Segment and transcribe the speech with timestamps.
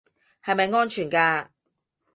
[0.43, 1.49] 係咪安全㗎